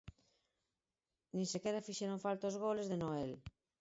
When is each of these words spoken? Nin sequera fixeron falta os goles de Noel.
Nin 1.35 1.45
sequera 1.51 1.85
fixeron 1.87 2.23
falta 2.25 2.51
os 2.51 2.59
goles 2.63 2.89
de 2.91 2.97
Noel. 3.03 3.31